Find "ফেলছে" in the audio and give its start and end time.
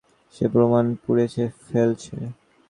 1.65-2.15